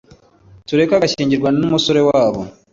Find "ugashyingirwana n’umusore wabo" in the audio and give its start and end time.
0.97-2.39